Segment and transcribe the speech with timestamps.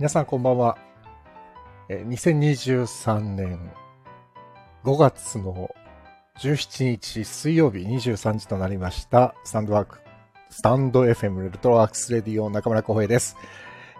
[0.00, 0.78] 皆さんこんばんは。
[1.90, 3.70] え2023年
[4.82, 5.68] 5月の
[6.38, 9.34] 17日水曜日23時となりました。
[9.44, 9.98] スタンドワーク、
[10.48, 13.36] スタンド FM ルトロワークスレディオ中村浩平です。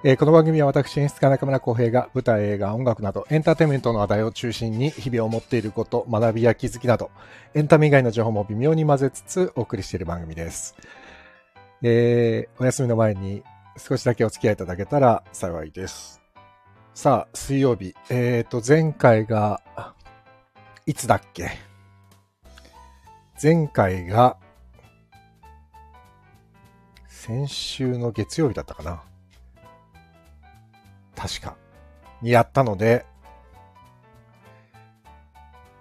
[0.03, 7.11] えーこの番組は私演出家中村浩平が舞台、映画、音楽などエンターテインメントの話題を中心に日々を持っていること、学びや気づきなど
[7.53, 10.75] エンタメ以外の情報も微妙に混ぜつつお送りしている番組です。
[11.83, 13.43] えーお休みの前に
[13.81, 16.21] 少しだけお付き合いいただけたら幸いです。
[16.95, 17.95] さあ、水曜日。
[18.11, 19.63] えっ、と、前回が、
[20.85, 21.51] いつだっけ？
[23.43, 24.37] 前回が、
[27.09, 29.03] 先週の月曜日だったかな
[31.17, 31.57] 確か。
[32.21, 33.07] にやったので、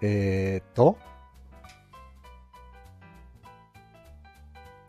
[0.00, 0.96] えっ、と、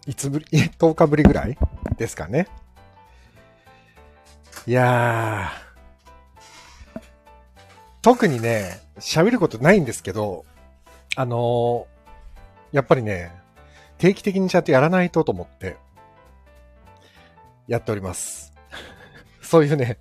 [0.08, 0.46] いつぶり、
[0.80, 1.58] 10日ぶりぐらい
[1.98, 2.48] ですかね。
[4.68, 7.02] いやー、
[8.02, 10.46] 特にね、喋ることないんですけど、
[11.16, 11.92] あのー
[12.72, 13.32] やっぱりね、
[13.98, 15.78] 定期的にちゃんとやらないとと思って、
[17.68, 18.54] やっております。
[19.42, 20.00] そういうね、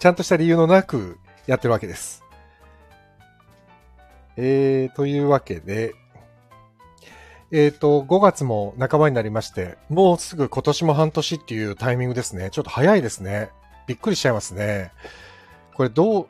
[0.00, 2.24] ちゃんとした理由のなくやってるわけです。
[4.36, 5.94] えー、というわけで、
[7.52, 12.50] えっ、と、5月も半ばになりまして、もうすぐ今年も半年っていうタイミングですね。
[12.50, 13.50] ちょっと早いですね。
[13.86, 14.92] びっくりしちゃいますね。
[15.74, 16.28] これどう、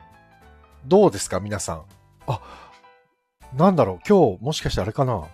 [0.85, 1.39] どうですか？
[1.39, 1.83] 皆さん。
[2.27, 2.41] あ、
[3.53, 5.27] なんだろう今日もしかしてあれかな？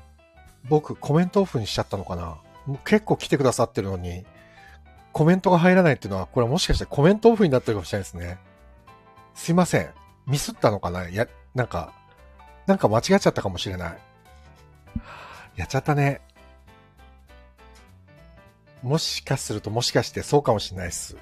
[0.70, 2.38] 僕コメントオフにしちゃったのかな？
[2.86, 4.26] 結構来てくださってるのに、
[5.12, 8.38] コメントが入らないっていうのは、これもしかしてコメントオフになってるかもしれないですね。
[9.36, 9.90] すいません。
[10.26, 11.10] ミスったのかな？
[11.10, 11.94] いや、なんか、
[12.66, 13.98] なんか間違っちゃったかもしれない。
[15.56, 16.22] やっちゃったね。
[18.82, 21.18] もしかするともしかしてそうかもしれないっす。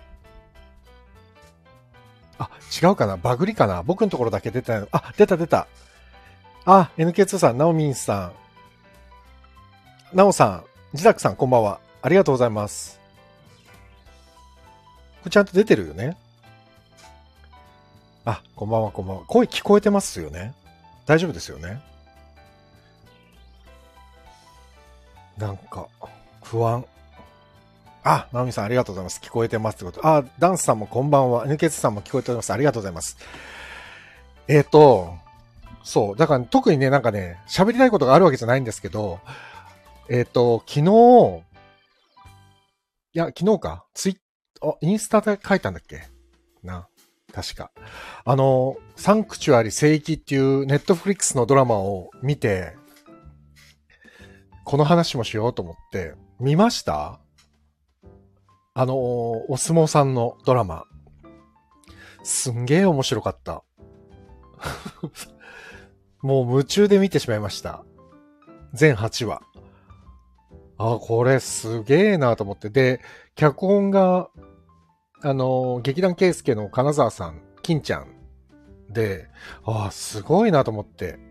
[2.42, 2.50] あ、
[2.82, 3.18] 違うかな？
[3.18, 3.84] バグりかな？
[3.84, 4.88] 僕のところだけ出てないの。
[4.92, 5.68] あ、出た出た。
[6.66, 8.32] あ、NK2 さん、ナオミンさ
[10.12, 10.16] ん。
[10.18, 11.80] ナオさん、ジダクさん、こんばんは。
[12.02, 13.00] ありがとうございます。
[15.22, 16.18] これちゃんと出てるよね？
[18.26, 19.26] あ、こんばんは、こんばんは。
[19.26, 20.56] 声聞こえてますよね？
[21.06, 21.80] 大丈夫ですよね？
[25.38, 25.88] なんか、
[26.42, 26.84] 不安。
[28.04, 29.20] あ、ナオミさんありがとうございます。
[29.24, 30.06] 聞こえてますってこと。
[30.06, 31.46] あ、ダンスさんもこんばんは。
[31.46, 32.52] NK2 さんも聞こえております。
[32.52, 33.18] ありがとうございます。
[34.48, 35.14] えっ、と、
[35.84, 36.16] そう。
[36.18, 39.20] だから特にね、なんかね、喋りたいことがあるわけじゃないんですけど、
[40.10, 41.44] えっ、と、昨日、
[43.14, 43.86] いや、昨日か。
[43.94, 44.18] ツイ
[44.64, 46.02] あ、インスタで書いたんだっけ？
[46.64, 46.88] な。
[47.34, 47.72] 確か。
[48.26, 52.76] あの、サンクチュアリ聖域っていうネットフリックスのドラマを見て、
[54.66, 57.20] この話もしようと思って、見ました？
[58.74, 58.96] あの、
[59.52, 60.86] お相撲さんのドラマ。
[62.24, 63.64] すんげえ面白かった。
[66.22, 67.84] もう夢中で見てしまいました。
[68.74, 69.42] 全8話。
[70.78, 72.70] あ、これすげえなと思って。
[72.70, 73.02] で、
[73.36, 74.30] 脚本が、
[75.22, 78.08] あの、劇団圭介の金沢さん、金ちゃん
[78.90, 79.28] で、
[79.66, 81.31] あすごいなと思って。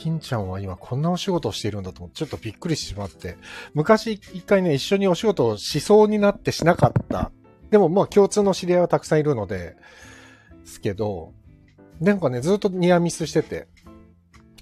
[0.00, 3.36] 金ちゃんは今こんなお仕事をしているんだと思って、ちょっとびっくりしてしまって。
[3.74, 7.30] 昔一回ね、一緒にお仕事をしそうになってしなかった。
[7.70, 9.76] でもまあ共通の知り合いはたくさんいるので、
[10.64, 11.32] ですけど、
[12.00, 13.68] なんかね、ずっとニアミスしてて、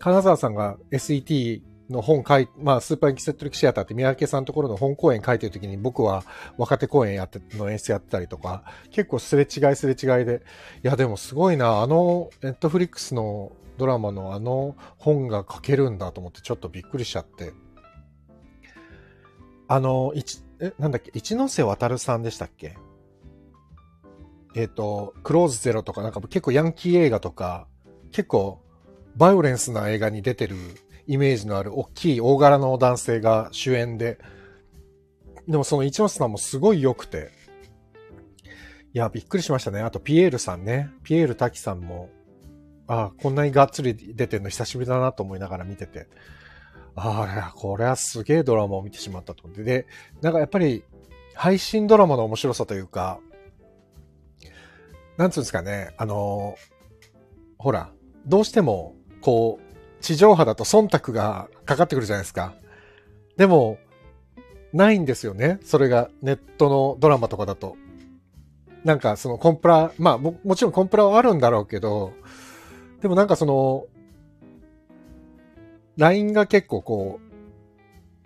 [0.01, 6.25] 金沢さんが SET の本書い、まあ、スーパーエキセントリックシアターって三宅さんのところの本公演書いてる時に僕は
[6.57, 10.43] 若手公演やって、の演出やってたりとか、結構すれ違いすれ違いで、
[10.83, 17.53] いやでもすごいな、あの、ネットフリックスのドラマのあの本が書けるんだと思ってちょっとびっくりしちゃって。
[19.69, 22.77] あの、一、え、なんだっけ、一ノ瀬渡さんでしたっけ？
[24.55, 27.67] えっ、と、クローズゼロとかなんか結構ヤンキー映画とか、
[28.11, 28.61] 結構
[29.17, 30.57] バイオレンスな映画に出てる
[31.07, 34.19] イメージのある大きい大柄の男性が主演で、
[35.47, 37.31] でもその一ノ瀬さんもすごい良くて、
[38.95, 39.81] いや、びっくりしましたね。
[39.83, 40.91] あと、ピエールさんね。
[41.03, 42.09] ピエール滝さんも、
[42.89, 46.09] あこんなにがっつり出てるの久しぶりだなと思いながら見てて、
[46.97, 49.63] ああ、これはすげえドラマを見てしまったと思って。
[49.63, 49.87] で、
[50.21, 50.83] なんかやっぱり、
[51.35, 53.21] 配信ドラマの面白さというか、
[55.17, 56.57] なんつうんですかね、あの
[57.59, 57.91] ほら、
[58.27, 62.55] どうしても、こう、地上波だと忖度がかかってくるじゃないですか。
[63.37, 63.79] でも、
[64.73, 65.59] ないんですよね。
[65.63, 67.77] それがネットのドラマとかだと。
[68.85, 72.13] なんかそのコンプラ、まあももちろんコンプラはあるんだろうけど、
[73.01, 73.87] でもなんかその、
[75.97, 77.21] ラインが結構こ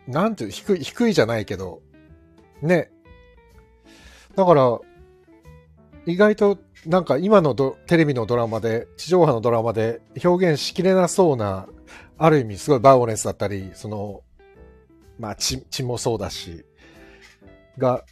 [0.07, 1.83] う、なんていう、低い、低いじゃないけど、
[2.61, 2.91] ね。
[4.35, 4.79] だから、
[6.07, 11.69] 意外となんか今のテレビのドラマで、地上波のドラマで表現しきれなそうな、
[12.19, 14.23] ある意味すごいバイオレンスだったり、その、
[15.19, 16.65] まあ血、血もそうだし、
[17.79, 18.05] が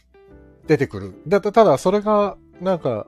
[0.67, 1.13] 出てくる。
[1.27, 3.07] だただそれがなんか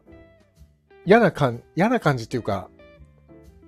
[1.06, 2.70] 嫌な感、嫌な感じっていうか、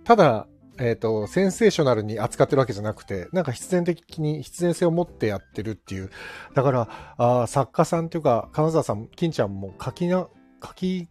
[0.06, 0.48] ただ、
[0.78, 6.12] えっ、ー、と、センセーショナルに扱ってるわけじゃなくて、なんか必然的に必然性を持ってやってるっていう。
[6.54, 6.88] だから、
[7.18, 10.28] あ作家さんっていうか、金沢さん、金ちゃんも書きな、
[10.64, 11.08] 書き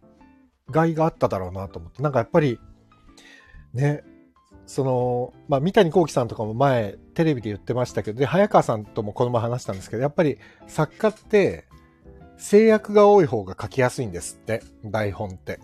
[0.69, 2.01] がいがあっただろうなと思って。
[2.01, 2.59] なんかやっぱり、
[3.73, 4.03] ね、
[4.65, 10.37] その、まあ、三谷幸喜さんとかも前、テレビで言ってましたけど、で、早川さんともこの前話したんですけど、やっぱり
[10.67, 11.65] 作家って、
[12.37, 15.59] 制約が多い方が書きやすいんですって、台本って。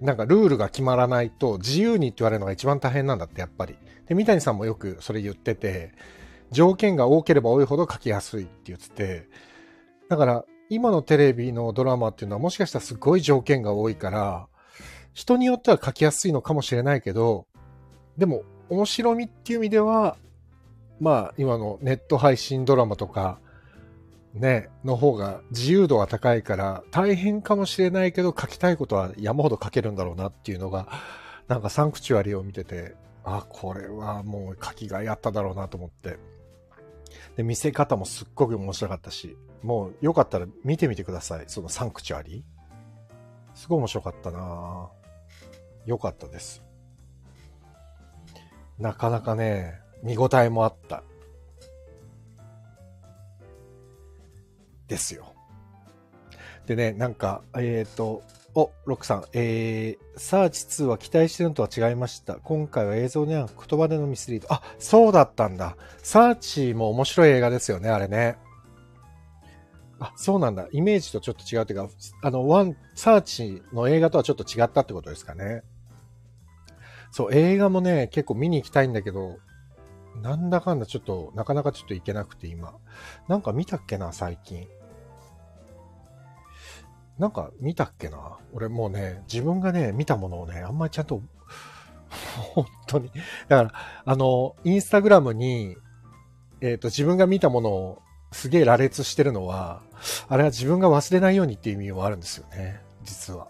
[0.00, 3.76] なんかルールが決まらないと自由にって言われるのが一番大変なんだって、やっぱり。
[4.06, 5.92] で、三谷さんもよくそれ言ってて、
[6.50, 9.28] 条件が多ければ多いほど書きやすいって言ってて、
[10.08, 14.48] だから今のテレビのドラマっていうのはもしかしたらすごい条件が多いから、
[15.12, 17.46] 人によっては書きやすいのかもしれないけど、
[18.18, 20.16] でも面白みっていう意味では、
[21.00, 23.38] まあ今のネット配信ドラマとか、
[24.36, 30.88] ね、の方が自由度が高いから大変かもしれないけど書きたいことは山ほど書けるんだろうなっていうのが、
[31.48, 32.94] なんかサンクチュアリを見てて、
[33.24, 36.18] あ、これはもう書きがいあっただろうなと思って。
[37.36, 41.44] で、見せ方もすっごく面白かったし、もうよかったら見てみてください。
[41.46, 42.44] そのサンクチュアリ
[43.54, 44.88] すごい面白かったな
[45.86, 46.62] よかったです。
[48.78, 51.02] なかなかね、見応えもあった。
[54.88, 55.34] ですよ。
[56.66, 58.22] でね、なんか、えっ、ー、と、
[58.54, 62.36] お、ロックさん、えー、サーチ2は期待してるのとは違いました。
[62.36, 64.52] 今回は映像には言葉でのミスリード。
[64.52, 65.76] あ、そうだったんだ。
[66.02, 68.38] サーチも面白い映画ですよね、あれね。
[70.00, 70.68] あ、そうなんだ。
[70.72, 71.88] イメージとちょっと違うっていうか、
[72.22, 75.62] あの、ワン、サーチの映画とはちょっと違ったってことですかね。
[77.10, 79.38] そう、映画もね、結構見に行きたいんだけど、
[80.22, 82.74] なんだかんだちょっと、なかなかちょっと行けなくて今。
[83.28, 84.66] なんか見たっけな、最近。
[87.18, 88.38] なんか見たっけな？
[88.52, 91.22] 俺もうね、自分がね、見たものをね、あんまりちゃんと、
[92.54, 93.10] 本当に。
[93.48, 93.72] だから、
[94.04, 95.76] あの、インスタグラムに、
[96.60, 98.02] えっ、ー、と、自分が見たものを
[98.32, 99.82] すげえ羅列してるのは、
[100.28, 102.80] あれは自分が忘れないようにっていう意味もあるんですよね。
[103.02, 103.48] 実は。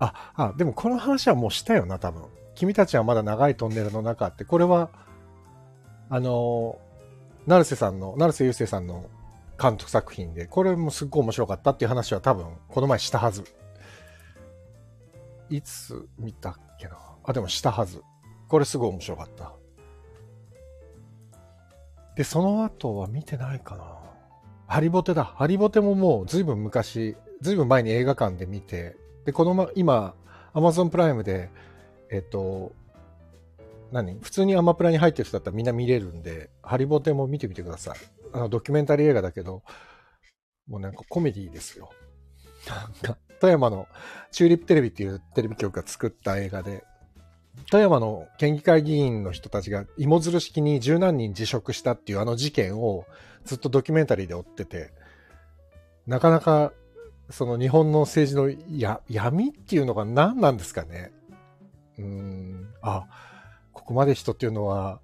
[0.00, 2.24] あ、あ、でもこの話はもうしたよな、多分。
[2.54, 4.90] 君たちはまだ長いトンネルの中って、これは、
[6.10, 6.78] あの、
[7.46, 9.04] 成瀬さんの、成瀬優生さんの
[9.60, 13.44] 監督作品で、これもすっごい面白かったっていう話は多分、この前したはず。
[15.50, 16.98] いつ見たっけな？
[17.24, 18.02] あ、でもしたはず。
[18.48, 19.52] これすごい面白かった。
[22.16, 23.84] で、その後は見てないかな
[24.66, 25.24] ハリボテだ。
[25.24, 30.14] ハリボテももうずいぶん昔、ずいぶん前に映画館で見て、で、このま、今、
[30.52, 31.50] アマゾンプライムで、
[32.10, 32.72] えっと、
[33.92, 34.18] 何？
[34.20, 37.98] 普通にアマプラに入ってる人だったらみんな見れるんで、ハリボテも見てみてください。
[38.32, 39.62] あの、ドキュメンタリー映画だけど、
[40.68, 41.90] もうなんかコメディですよ。
[42.68, 43.86] なんか、富山の
[44.30, 46.84] チューリップテレビっていうテレビ局が作った映画で、
[47.70, 53.04] 富山の県議会議員の人たちが芋づる式に十何人辞職したっていうあの事件を
[53.44, 54.92] ずっとドキュメンタリーで追ってて、
[56.06, 56.72] なかなか
[57.30, 61.12] その日本の政治のや闇っていうのが何なんですかね。
[61.98, 63.06] うーん、あ、
[63.72, 65.00] ここまで人っていうのは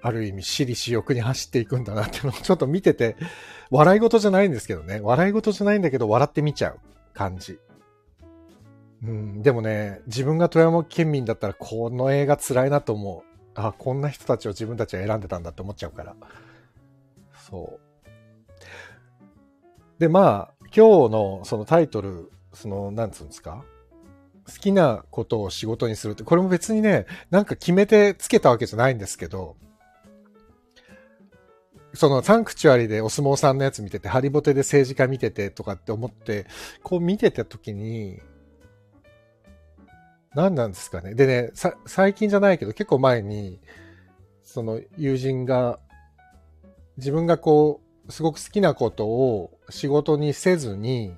[0.00, 3.16] ある意味私利私欲に走っていくんだなっていうのをちょっと見てて、
[3.70, 5.00] 笑い事じゃないんですけどね。
[5.02, 6.78] 笑い事じゃないんだけど、笑ってみちゃう
[7.14, 7.58] 感じ。
[9.02, 13.28] うん、でもね、自分が富山県民だったらこの映画辛いなと思う。
[13.54, 16.16] あ、こんな人たちを自分たちは選んでたんだって思っちゃうから。
[17.48, 20.00] そう。
[20.00, 23.64] で、まあ、今日のそのタイトル、その、なんつうんですか？
[24.46, 29.56] 好きなことを仕事にするって、これも別にね、なんか決めてつけたわけじゃないんですけど、
[31.98, 36.46] そのサンクチュアリでお相撲さんのやつ見てて、ハリボテで政治家見ててとかって思って、
[36.84, 38.20] こう見てた時に、
[40.32, 41.16] 何なんですかね。
[41.16, 41.50] でね、
[41.86, 43.58] 最近じゃないけど結構前に、
[44.44, 45.80] その友人が、
[46.98, 51.16] 自分がこう、すごく好きなことを仕事にせずに、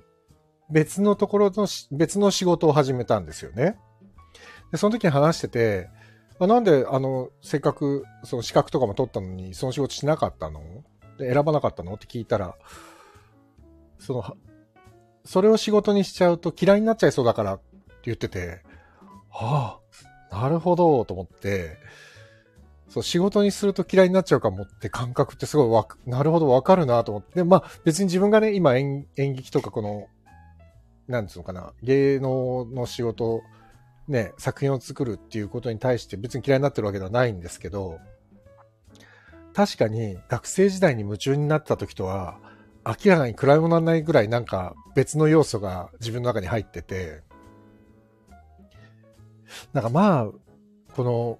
[0.71, 3.77] 別のところの、別の仕事を始めたんですよね。
[4.73, 5.91] で、その時に話してて、
[6.45, 10.61] あなんで、あの、せっかく、その資格とかも取ったのに、その仕事しなかったの？
[11.19, 11.95] で選ばなかったの？
[11.95, 12.57] って聞いたら、
[13.99, 14.37] その、
[15.25, 17.65] それを仕事にしちゃうと嫌いになっちゃいそうだからって
[18.05, 18.63] 言ってて、
[19.29, 19.79] は
[20.31, 21.77] あ、なるほど、と思って、
[22.89, 27.45] そう、仕事にすると嫌いになっちゃうかもって感覚ってすごいわなるほどわかるなと思って。
[27.45, 30.09] まあ別に自分がね、今演演劇とかこの
[31.07, 33.43] なんつうのかな、芸能の仕事、
[34.11, 37.99] ね、作品を作るっていうことに対して別に嫌いになってるわけではないんですけど、
[39.55, 42.39] 確かに学生時代に夢中になった時とは、
[42.85, 47.23] 明らかに比べ物にならないぐらいなんか別の要素が自分の中に入ってて、
[49.73, 50.27] なんかまあ、
[50.95, 51.39] この、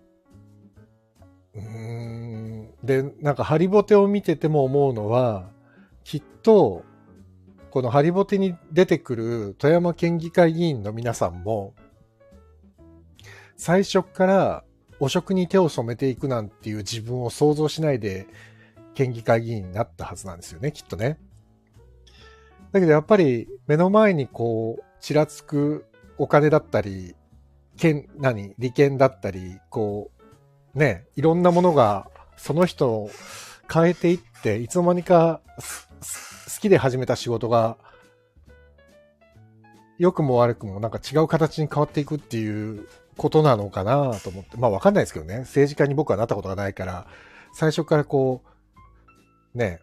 [1.55, 5.51] うん、で、なんかハリボテを見てても思うのは、
[6.05, 6.85] きっと、
[7.71, 11.75] このハリボテに出てくる富山県議会議員の皆さんも、
[13.61, 14.65] 最初から
[15.01, 18.27] 汚職に手を染めていくなんていう自分を想像しないで
[18.95, 21.19] 県議会議員になったはずなんですよね、きっとね。
[22.73, 25.85] だけどやっぱり目の前にこう、ちらつく
[26.17, 27.15] お金だったり、
[27.77, 30.11] 権、何利権だったり、こ
[30.75, 33.11] う、ね、いろんなものがその人を
[33.71, 37.77] 変えていって、いつの間にか好きで始めた仕事が、
[39.99, 42.89] 良くも悪くもなんか違う形に変わっていくっていう
[43.21, 44.57] ことなのかなと思って。
[44.57, 45.41] まあわかんないですけどね。
[45.41, 47.07] 政治家に僕はなったことがないから、
[47.53, 48.43] 最初からこ
[49.55, 49.81] う、ね、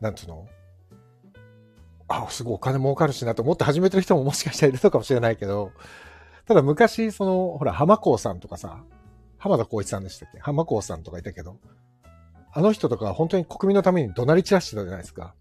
[0.00, 0.46] なんつうの？
[2.08, 5.72] あ、すごいお金儲かるしなと思って始めてる人ももしかしたらいるのかもしれないけど、
[6.44, 8.84] ただ昔、その、ほら、浜子さんとかさ、
[9.38, 10.38] 浜田光一さんでしたっけ？
[10.38, 11.56] 浜子さんとかいたけど、
[12.52, 15.34] あの人とか本当に国民のために怒鳴り散らしてたじゃないですか。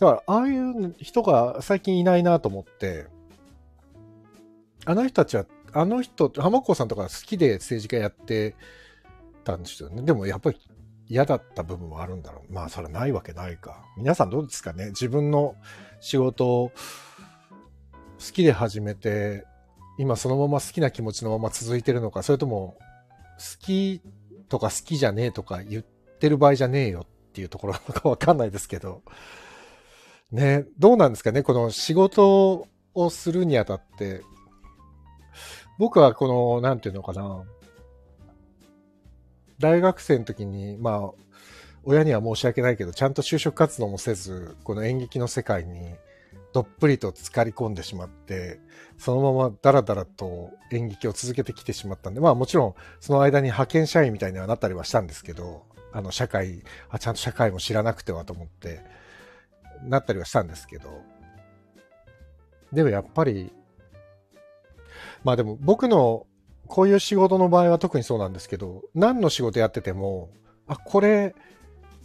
[0.00, 3.06] だから、ああいう人が最近いないなと思って、
[4.86, 5.44] あの人たちは、
[5.78, 8.56] あの人、浜子さんとか好きで政治家やって
[9.44, 10.02] たんですよね。
[10.02, 10.58] でもやっぱり
[11.06, 12.52] 嫌だった部分はあるんだろう。
[12.52, 13.84] まあ、それないわけないか。
[13.96, 15.54] 皆さんどうですかね自分の
[16.00, 19.46] 仕事を好きで始めて、
[19.98, 22.76] 今そのまま好きな気持ちのまま続いてるのか、それとも、
[23.38, 24.00] 好き
[24.48, 29.02] とか好きじゃねえとか言ってる場合じゃねえよっていうところなのかわかんないですけど。
[30.32, 34.22] ね、どうなんですかねこの仕事をするにあたって、
[35.78, 37.44] 僕はこの、なんていうのかな。
[39.58, 41.12] 大学生の時に、まあ、
[41.84, 45.94] 親には申し訳ないけど、ちゃんと就職活動もせず、この演劇の世界に
[46.52, 48.60] どっぷりと浸かり込んでしまって、
[48.98, 58.80] そのままダラダラと演劇を続けてきてしまったんで、まあもちろんその間に派遣社員みたいにはなったりはしたんですけど、あの社会、あ、ちゃんと社会も知らなくてはと思って、
[59.84, 61.02] なったりはしたんですけど、
[62.72, 63.52] でもやっぱり、
[65.24, 66.26] まあでも僕の
[66.68, 70.30] こういう仕事の場合は特にそうなんですけど、何の仕事やってても、
[70.66, 71.34] あ、これ、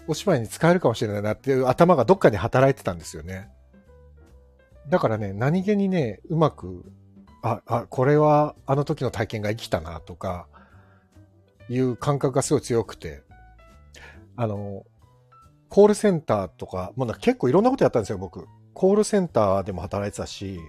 [0.07, 3.49] お芝居に使えるかもしれないなっていう頭がどっかに働いてたんですよね。
[4.89, 6.91] だからね、何気にね、うまく、
[7.41, 10.47] あ、あ、これはあの時の体験が生きたなとか、
[11.69, 13.21] いう感覚がすごい強くて、
[14.35, 14.83] あの、
[15.69, 18.47] コールセンターとか、もう結構いろんなことやったんですよ、僕。
[18.73, 20.59] コールセンターでも働いてたし、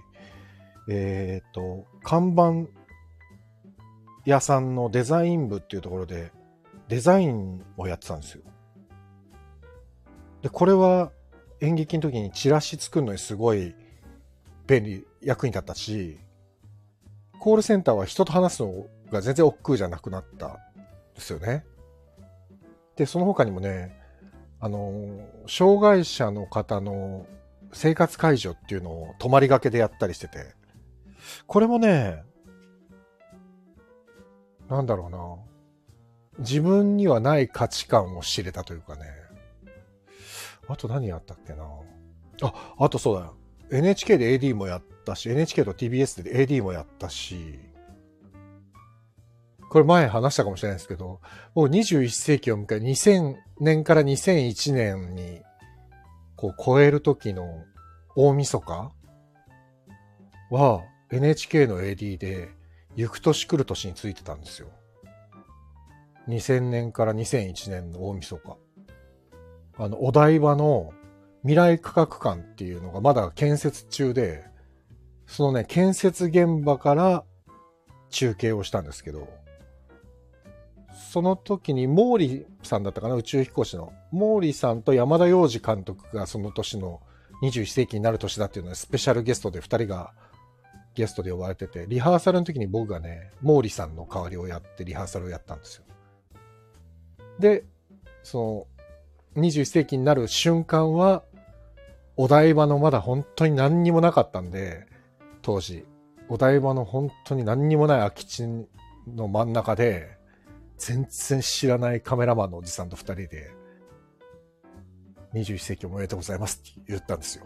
[0.87, 2.69] えっ、ー、と、看板
[4.25, 6.31] 屋さんのデザイン部っていうところで、
[6.87, 8.43] デザインをやってたんですよ。
[10.41, 11.11] で、これは
[11.61, 13.75] 演劇の時にチラシ作るのにすごい
[14.67, 16.19] 便利、役に立ったし、
[17.39, 20.57] コールセンターは人と話すのが全然億劫じゃなくなったん
[21.15, 21.65] ですよね。
[22.95, 23.99] で、その他にもね、
[24.59, 27.27] あの、障害者の方の
[27.71, 30.54] 生活介助っていうのを泊まりがけでやったりしてて、
[31.47, 32.23] これもね、
[34.69, 35.19] なんだろうな。
[36.39, 39.03] 自分にはない価値観を知れたというかね。
[40.67, 41.63] あと何やったっけな。
[42.41, 43.35] あ、あとそうだよ。
[43.71, 47.59] NHK で AD もやったし、NHK と TBS で AD もやったし、
[49.69, 51.19] これ前話したかもしれないですけど、
[51.53, 55.41] もう21世紀を迎え、2000年から2001年に、
[56.35, 57.63] こう超える時の
[58.15, 58.91] 大晦日
[60.51, 62.49] は NHK の AD で、
[62.95, 64.69] 行く年来る年についてたんですよ。
[66.27, 68.57] 2000年から2001年の大晦日。
[69.77, 70.93] あの、お台場の
[71.41, 74.45] 未来科学館っていうのがまだ建設中で、
[75.27, 77.23] そのね、建設現場から
[78.09, 79.27] 中継をしたんですけど、
[81.11, 83.93] その時に毛利さんだったかな、宇宙飛行士の。
[84.11, 87.01] 毛利さんと山田洋次監督がその年の
[87.43, 90.13] 21世紀になる年だっていうので、スペシャルゲストで2人が
[90.95, 95.83] ゲストで呼ばれてて、リハーサルの時に僕がね、毛利さんの代わりをやってリハーサルをやったんですよ。
[97.37, 97.65] で、
[98.23, 98.67] そ
[99.35, 101.23] の、21世紀になる瞬間は、
[102.17, 104.87] お台場のまだ本当に何にもなかったんで、
[105.41, 105.85] 当時、
[106.29, 108.47] お台場の本当に何にもない空き地
[109.05, 110.17] の真ん中で、
[110.77, 113.51] 全然知らないカメラマンのおじさんと二人で、
[115.33, 117.45] 21世紀おめでとうございますって言ったんですよ。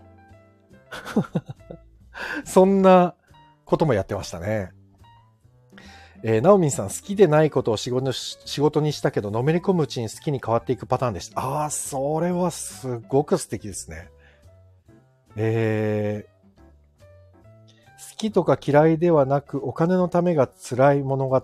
[2.45, 3.15] そんな
[3.69, 4.71] こともやってましたね。
[6.23, 11.39] えー、ナオミンさん、好きでないことを仕事仕事にしたけど、のめり込むうちに好きに変わっていくパターンでした。
[11.39, 14.09] ああ、それはすごく素敵ですね。
[15.35, 21.41] えー、好きとか嫌いではなく、お金のためが辛い物語。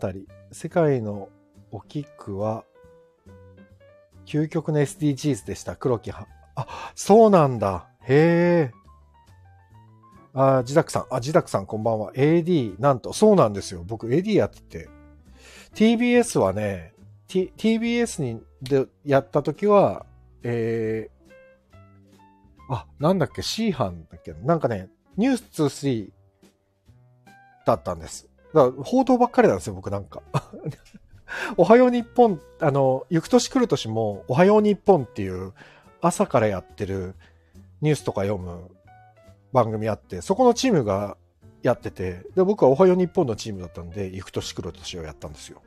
[0.52, 1.30] 世界の
[1.72, 2.66] おきくは、
[4.26, 5.76] 究極の SDGs でした。
[5.76, 6.28] 黒木は。
[6.56, 7.88] あ、そうなんだ。
[8.02, 8.85] へえ。
[10.36, 11.06] あ、ジダクさん。
[11.12, 12.12] あ、ジダクさんこんばんは。
[12.14, 13.84] AD、なんと、そうなんですよ。
[13.88, 14.90] 僕 AD やってて。
[15.74, 16.94] TBS はね、
[17.28, 20.06] T、TBS にでやった時は、
[20.44, 24.34] えー、あ、なんだっけ、C 班だっけ？
[24.44, 26.12] なんかね、ニュース23
[27.66, 28.28] だったんです。
[28.54, 30.22] だから報道ばっかりなんですよ、僕なんか。
[31.56, 35.54] おはよう日本、あの、行く年来る年も、おはよう日本っていう
[36.02, 37.16] 朝からやってる
[37.82, 38.70] ニュースとか読む
[39.56, 41.16] 番組あって、そこのチームが
[41.64, 45.62] やってて、で、僕はおはよう日本のチームだったんで、行く年来る年をやったんですよ。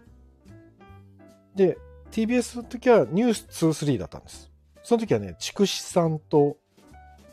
[1.55, 1.79] で、
[2.11, 4.51] TBS の時はニュース23だったんです。
[4.83, 6.59] その時はね、筑紫さんと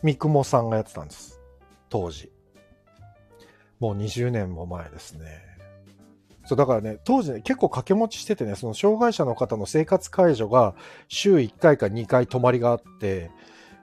[0.01, 1.41] 三雲さんがやってたんです。
[1.89, 2.31] 当時。
[3.81, 5.43] もう20年も前ですね。
[6.45, 10.74] そう、だからね、当時ね、結構掛け持ちしててね、その障害者の方の生活介助が
[11.09, 13.29] 週1回か2回泊まりがあって、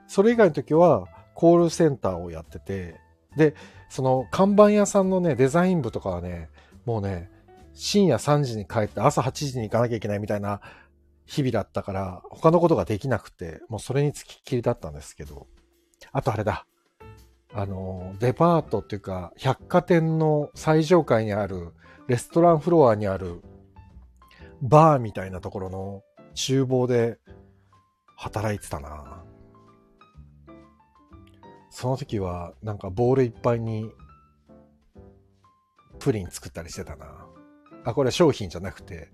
[0.07, 2.99] それ以外の時はコールセンターをやってて、
[3.35, 3.55] で、
[3.89, 6.49] その看板屋さんのね、デザイン部とかはね、
[6.85, 7.29] もうね、
[7.73, 10.61] 深夜3時に帰って朝8時に行かなきゃいけないみたいな
[11.25, 15.47] 日々だったから、他のことができなくて、もうそれにつきっきりだったんですけど、
[16.11, 16.65] あとあれだ、
[17.53, 21.73] あの、デパートっていうか、百貨店の最上階にある
[22.07, 23.41] レストランフロアにある
[24.61, 26.01] バーみたいなところの
[26.35, 27.19] 厨房で
[28.17, 29.23] 働いてたな。
[31.73, 33.89] その時はなんかボールいっぱいに
[35.97, 37.25] プリン作ったりしてたな。
[37.83, 39.09] あ、これ商品じゃなくて、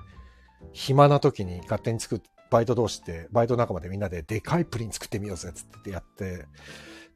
[0.74, 6.48] 暇な時に勝手に作ってバイト同士で、バイト仲間でみんなででかいプリン作ってみようぜっつってやって、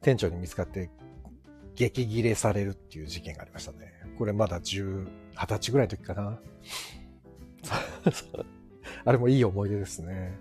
[0.00, 0.90] 店長に見つかって
[1.74, 3.92] 激切れされるっていう事件がありましたね。
[4.16, 6.40] これまだ10、20歳ぐらいの時かな。
[9.04, 10.38] あれもいい思い出ですね。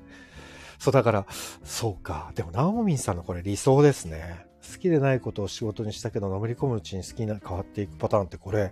[0.80, 1.28] そう、だから、
[1.66, 2.32] そうか。
[2.36, 4.53] でも、ナオミンさんのこれ理想ですね。
[4.72, 8.72] 好きでないことを仕事にしたけど、のめり込むうちに好きな変わっていくパターンってこれ、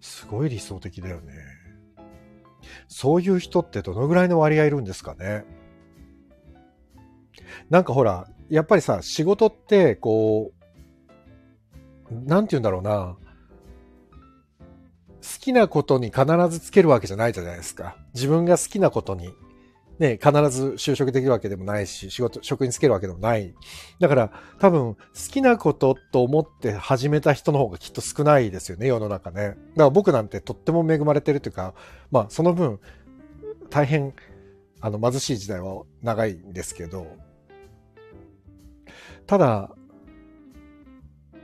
[0.00, 1.32] すごい理想的だよね。
[2.88, 5.44] そういう人ってどのぐらいの割合いるんですかね。
[7.70, 10.52] なんかほら、やっぱりさ、仕事って、こ
[12.10, 13.16] う、なんて言うんだろうな。
[15.20, 17.96] 好きなことに必ずつけるわけじゃないじゃないですか。
[18.14, 19.32] 自分が好きなことに、
[19.98, 23.54] ね、必ず就職できるわけでもないし、仕事、職につけるわけでもない。
[23.98, 29.42] だから多分好きなことと思って始めた人の方がきっと少ないですよね、世の中ね。
[29.42, 31.74] だから僕なんてとっても恵まれてるというか、
[32.10, 32.78] まあその分、
[33.70, 34.14] 大変、
[34.80, 37.08] あの貧しい時代は長いんですけど、
[39.26, 39.70] ただ、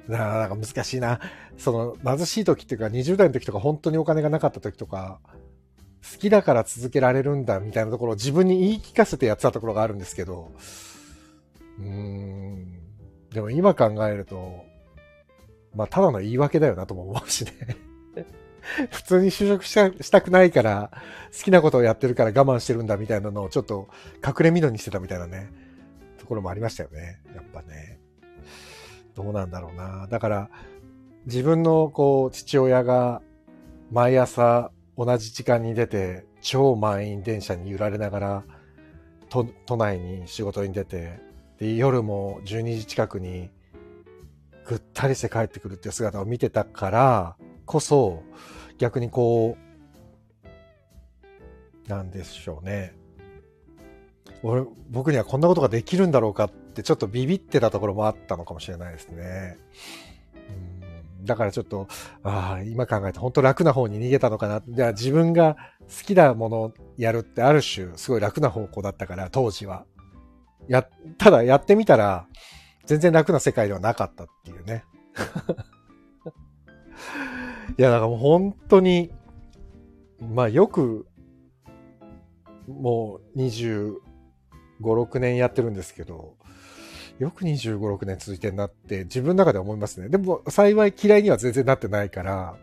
[0.09, 1.21] なか難しいな。
[1.57, 5.21] その、貧しい時っていうか、20代の時とか本当にお金がなかった時とか、
[6.13, 10.53] 好きだから続けられるんだみたいなところを自分に言い聞かせてやってたところがあるんですけど、
[11.79, 12.79] うーん。
[13.33, 14.65] でも今考えると、
[15.75, 17.53] まあ、ただの言い訳だよなとも思うしね。
[18.91, 20.91] 普通に就職したくないから、
[21.37, 23.89] 好きなことをやってるから我慢してるんだみたいなのをちょっと
[24.25, 25.51] 隠れ緑にしてたみたいなね、
[26.19, 27.21] ところもありましたよね。
[27.35, 27.99] やっぱね。
[29.15, 30.07] どうなんだろうな。
[30.09, 30.51] だから、
[31.27, 33.23] 自分のこう、父親が
[33.91, 38.45] 毎朝同じ時間に出て、超満員電車に揺られながら、
[39.29, 41.21] 都都内に仕事に出て、
[41.59, 43.51] で、夜も12時近くに
[44.65, 48.23] ぐったりして帰ってくるっていう姿を見てたからこそ、
[48.79, 49.57] 逆にこ
[51.87, 52.95] う、なんでしょうね。
[54.43, 59.59] 俺、僕にはこんなことができるんだろうかってちょっとビビってたところもあったのかもしれないですね。
[61.25, 61.89] だからちょっと、
[62.23, 64.63] ああ、今考えて本当楽な方に逃げたのかな。
[64.67, 69.87] じゃあ自分が好きなものをやるってある種すごい楽な方向だったから、当時は。
[70.69, 70.87] や、
[71.19, 72.27] ただやってみたら、
[72.87, 74.85] 全然楽な世界ではなかったっていうね。
[77.79, 79.13] いや、だからもう本当に、
[80.21, 81.07] まあよく、
[82.67, 83.99] もう25、
[84.81, 86.37] 6年やってるんですけど、
[87.19, 90.09] よく25、6年続いてんなって自分の中では思いますね。
[90.09, 92.57] でも幸い嫌いには全然なってないから、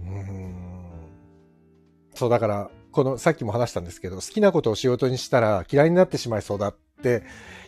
[0.00, 0.54] うん。
[2.14, 7.22] そうだから、このさっきも話したんですけど、好きなことを仕事にしたら嫌いになってしまいそうだって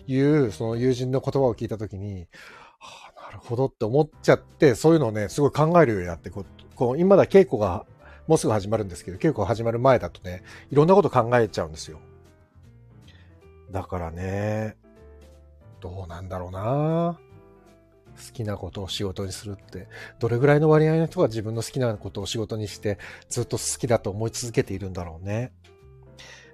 [0.06, 2.26] いう、その友人の言葉を聞いたときに、
[2.78, 7.86] はあ、なるほどって思っちゃって、そういうのをね、すごい考えるようになって、こ、こう今だ稽古が
[8.26, 12.00] もうすぐ始まるんですけど、稽古始まる前だとね、いろんなこと考えちゃうんですよ。
[13.72, 14.76] だからね、
[15.80, 17.18] どうなんだろうな
[18.14, 25.52] 好きなことを仕事にするって、どれぐらいの割合の人が自分の好きなことを仕事にして、ずっと好きだと思い続けているんだろうね。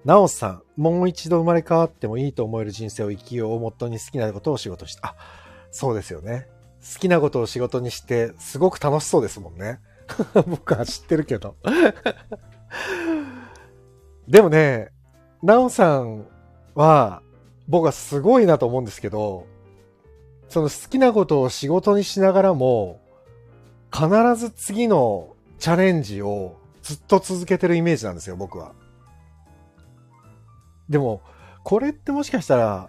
[0.05, 5.17] なおさん、もう一度生まれ変わってもいいと思える人生を生きようをもとに好きなことを仕事して、あ、
[5.71, 6.47] そうですよね。
[6.95, 9.81] 好きなことを仕事にして、すごく楽しそうですもんね。
[10.47, 11.57] 僕は知ってるけど
[14.27, 14.89] でもね、
[15.43, 16.27] なおさん
[16.79, 17.23] は、
[17.67, 19.47] 僕はすごいなと思うんですけど、
[20.49, 23.01] その好きなことを仕事にしながらも、
[23.93, 28.73] 必ず次のチャレンジをずっと続けてるイメージなんですよ、僕は。
[30.89, 31.21] でも、
[31.65, 32.89] これってもしかしたら、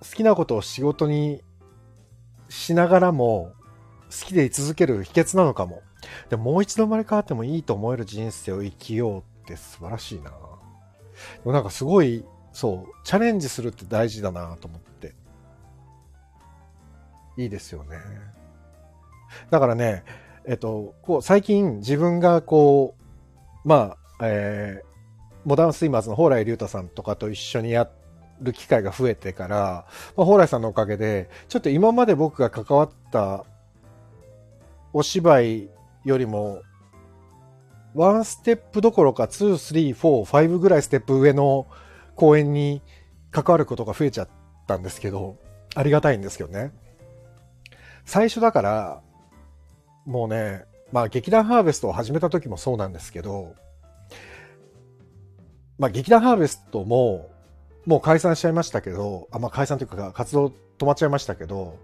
[0.00, 1.42] 好きなことを仕事に
[2.48, 3.52] しながらも、
[4.10, 5.82] 好きでい続ける秘訣なのかも。
[6.28, 10.30] でもう一度生まれ変わってもいいと思える人生を生きようって素晴らしいな。
[10.30, 10.36] で
[11.44, 15.14] もなんかすごい、そう、チャレンジするって大事だなと思って。
[17.36, 17.96] いいですよね。
[19.50, 20.04] だからね、
[20.44, 22.94] えっと、こう、最近自分がこ
[23.64, 24.86] う、まあ、えー、
[25.44, 27.90] モダンスイマーズの蓬莱竜太さんとかと一緒にや
[28.40, 29.86] る機会が増えてから、
[30.16, 33.44] まあ、蓬莱さんのおかげで、ちょっと今まで僕が関わった
[34.92, 35.70] お芝居
[36.04, 36.62] よりも、
[37.94, 41.66] ワンステップどころか、2、3、4、5ぐらいステップ上の
[42.22, 42.82] 公演に
[43.32, 44.28] 関わることが増えちゃっ
[44.68, 45.38] たんですけど、
[45.74, 46.70] ありがたいんですけどね。
[48.04, 49.02] 最初だから、
[50.06, 53.56] もうね、まあ劇団ハーベストを始めた時もそうなんですけど、
[55.80, 57.28] まあ劇団ハーベストも、
[57.86, 61.76] もう解散しちゃいましたけど、あまあ解散というか活動止まっちゃいましたけど、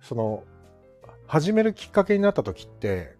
[0.00, 0.42] その、
[1.28, 3.14] 始めるきっかけになった時って、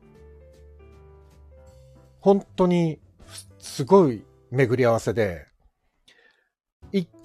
[2.18, 2.98] 本当に
[3.60, 5.51] すごい巡り合わせで、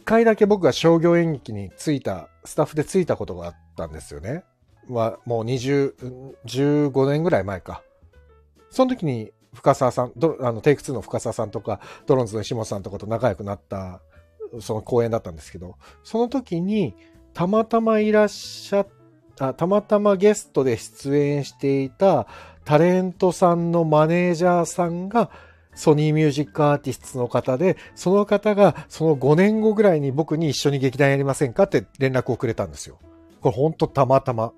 [0.08, 4.46] 回だけ僕が商業演劇についた、スタッフでついたことがあったんですよね。
[4.88, 7.84] まあ、もう20、15年ぐらい前か。
[8.70, 14.02] その時に深沢さん、あのテイク2の深沢さんとか、ドローンズの石本さんとかと仲良くなった、
[14.62, 16.96] その公演だったんですけど、その時に
[17.34, 18.88] たまたまいらっしゃっ
[19.36, 22.28] たたまたまゲストで出演していた
[22.64, 25.30] タレントさんのマネージャーさんが
[25.78, 32.98] ソニーミュージックアーティストの方で、その方がその5年後ぐらいに僕に一緒に劇団やりませんかって連絡をくれたんですよ。
[33.42, 34.54] これほんとたまたま。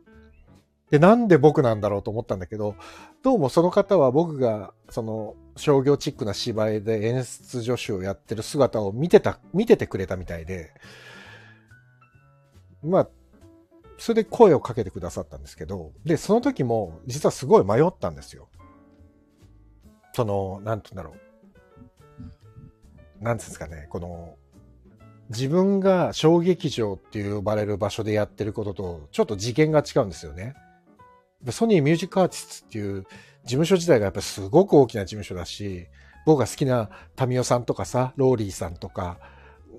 [0.89, 2.75] で、なんで僕なんだろうと思ったんだけど、
[3.21, 10.71] どうもその方は僕が、その、商業チックな芝居で演出助手をやってる姿を見てた、見ててくれたみたいで、
[12.81, 13.09] まあ、
[13.97, 18.47] それで声をかけてくださったんですけど、で、その時も、実はすごい迷ったんですよ。
[20.19, 21.15] その、なんて言うんだろ
[23.21, 23.23] う。
[23.23, 24.35] なんですかね、この、
[25.29, 30.55] 自分が小劇場って呼ばれる場所でやってることと、ちょっと次元が違うんですよね。
[31.51, 33.07] ソニーミュージックアーティストっていう事
[33.45, 35.87] 務所自体がやっぱすごく大きな事務所だし、
[36.25, 39.19] 僕が好きなタミオさんとかさ、ローリーさんとか、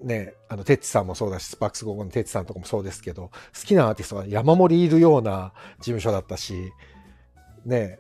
[0.03, 3.31] ね、あの、テッチさんもそうだし、スパークス午後のテッチさんとかもそうですけど、好
[3.67, 6.73] きなアーティストが山盛りいるような事務所だったし、
[7.67, 7.99] ね、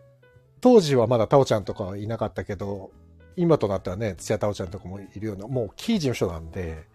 [0.61, 2.90] 当時はまだタオちゃんとかはいなかったけど、
[3.37, 6.87] 今となってはね、土屋タオちゃんとかもいるような、もうキー事務所なんで、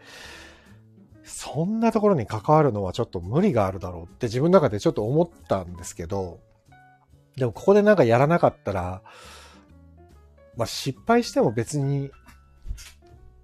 [1.24, 6.40] そんなところに関わるのはちょっと無理があるだろうって自分の中でちょっと思ったんですけど、
[7.36, 9.02] でもここでなんかやらなかったら、
[10.56, 12.12] まあ失敗しても別に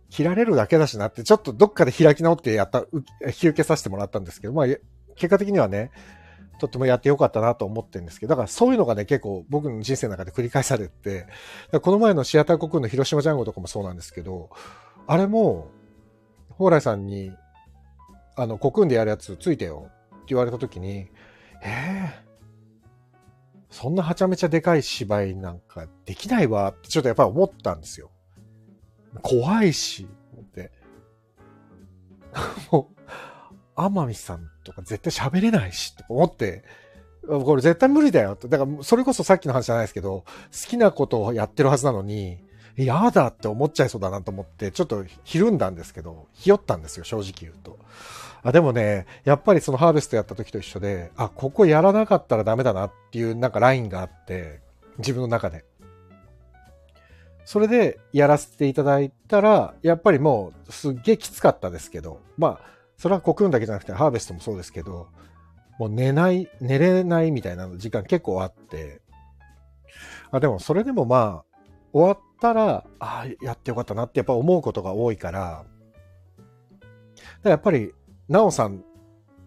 [0.09, 2.85] 切られるだけだしなって、ちょっとどっかで開き直ってやった、
[3.25, 4.67] 引き受けさせてもらったんですけど、まあ
[5.15, 5.91] 結果的にはね、
[6.61, 11.25] とってもやってよかったなと思ってるんですけど、だからそういうのがね、結構僕の人生の中で繰り返されて、
[11.81, 14.51] この前のシアター国の広島ジャンゴとかもそうなんですけど、
[15.07, 15.69] あれも、
[16.57, 17.31] 蓬莱さんに、
[18.35, 21.07] あの、コクンでやるやつついてよって言われた時に、
[21.63, 22.31] えー、
[23.71, 28.11] そんなはちゃめちゃでかい芝居なんかできないわってちょっとやっぱり思ったんですよ。
[29.23, 30.71] 怖いし、思って。
[32.71, 33.00] もう、
[33.85, 36.63] 天海さんとか絶対喋れないし、と思って、
[37.27, 38.47] これ絶対無理だよと。
[38.47, 42.39] だから、それこそさっきの話じゃないですけど、好きなことをやってるはずなのに、
[42.77, 47.77] 嫌だって思っちゃいそうだなと思って、ちょっとひるんだんですけど、ひよったんですよ、正直言うと。
[48.43, 54.61] あ、でもね、やっぱりそのハーベストやった時と一緒で、あ、ここやらなかったらダメだなっていうなんかラインがあって、
[54.97, 55.65] 自分の中で。
[57.45, 65.07] それでやらせていただいたら、やっぱりもうすっげえきつかったですけど、まあ、それはコクーンだけじゃなくてハーベストもそうですけど、
[65.79, 69.01] もう寝ない、寝れないみたいな時間結構あって、
[70.29, 71.57] あ、でもそれでもまあ、
[71.93, 75.65] 終わったら、ああ、やってよかったなってやっぱ思うことが多いから、だか
[77.41, 77.91] らやっぱり、
[78.29, 78.83] なおさん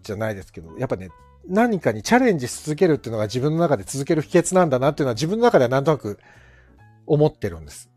[0.03, 1.07] じゃないですけど、やっぱね、
[1.47, 6.19] 何かにチャレンジし続けるっていうのが自分の中で続ける秘訣なんだなっていうのは自分の中ではなんとなく
[7.05, 7.89] 思ってるんです。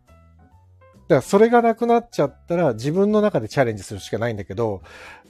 [1.09, 4.83] だからそれがなくなっちゃったら自分の中でチャレンジするしかないんだけど、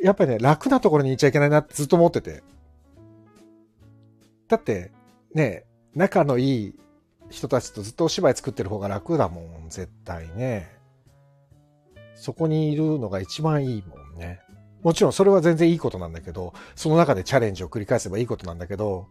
[0.02, 2.42] やっぱりね、楽なところに行っちゃいけないなってずっと思ってて。
[4.48, 4.90] だって、
[5.34, 5.64] ね、
[5.94, 6.74] 仲のいい
[7.30, 10.68] 人たちとずっとお芝居作ってる方が楽だもん、絶対ね。
[12.16, 14.40] そこにいるのが一番いいもんね。
[14.82, 19.06] もちろんそれは全然いいことなんだけど、その中でチャレンジを繰り返せばいいことなんだけど、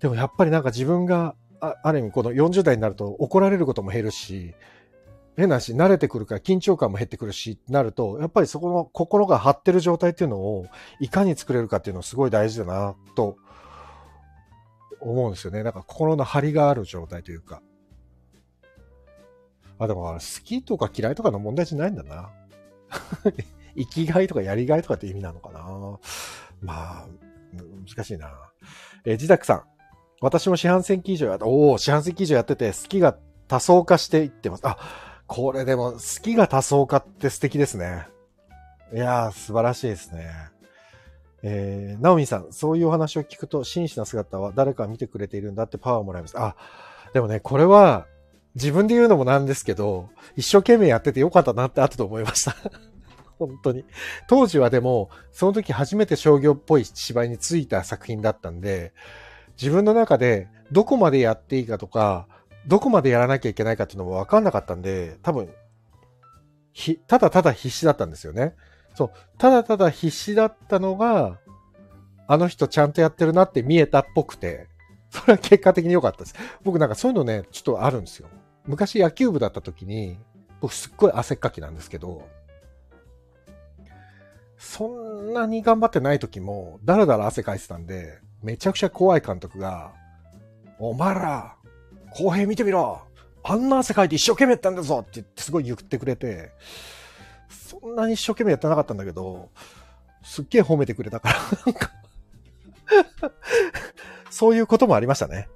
[0.00, 4.54] でもやっぱりなんか自分が、あある意味この40代になると怒られることも減るし、
[5.36, 10.66] 変なし、慣れてくるから緊張感も減ってくるし、なると、やっぱりそこの心が張ってる状態っていうのを、
[11.00, 13.36] いかに作れるかっていうのすごい大事だな、と
[15.00, 15.62] 思うんですよね。
[15.62, 17.62] なんか心の張りがある状態というか。
[19.78, 22.30] あ、でも好きとか嫌いとかの問題じゃないんだな。
[23.74, 25.98] 生きがいとかやりがいとかって意味なのかな。
[26.60, 27.06] まあ、
[27.86, 28.30] 難しいな。
[29.04, 29.62] え、自宅さん。
[30.20, 33.16] 私も四半世紀以上やっおお、四半世紀以上やってて、好きが
[33.48, 34.60] 多層化していってます。
[34.64, 34.78] あ、
[35.32, 38.06] これでも、好きが多層化って素敵ですね。
[38.92, 40.30] いやー、素晴らしいですね。
[41.42, 46.38] えー、ナオミさん、そういうお話を聞くと、真摯な姿は誰か見てくれているんだってパワーをもらいます。
[46.38, 46.54] あ、
[47.14, 48.06] でもね、これは、
[48.54, 52.54] 自分で言うのもなんですけど、一生懸命やっててよかったなって後で思いました。
[53.38, 53.84] 本当に。
[54.28, 58.92] 当時はでも、その時初めて商業っぽい芝居についた作品だったんで、
[59.60, 62.28] 自分の中でどこまでやっていいかとか、
[62.66, 65.52] どこまでやらなきゃいけないかっていうのも分かんなかったんで、多分、
[66.72, 68.54] ひ、ただただ必死だったんですよね。
[68.94, 69.10] そう。
[69.38, 71.38] ただただ必死だったのが、
[72.26, 74.68] あの人ちゃんとやってるなって見えたっぽくて、
[75.10, 76.34] それは結果的に良かったです。
[76.62, 78.28] 僕なんかそういうのね、ちょっとあるんですよ。
[78.64, 80.18] 昔野球部だった時に、
[80.60, 82.26] 僕すっごい汗っかきなんですけど、
[84.56, 89.92] そんなに頑張ってない時も、だらだら汗かいてたんで、めちゃくちゃ怖い監督が、
[90.78, 91.56] お前ら、
[92.14, 93.02] 公平見てみろ
[93.44, 96.52] あんな汗かいて一生懸命やったんだぞって言ってすごい言ってくれて、
[97.48, 99.50] そんなに一生懸命やってなかったんだけど、
[100.22, 101.90] すっげえ褒めてくれたから、 なんか
[104.30, 105.48] そういうこともありましたね。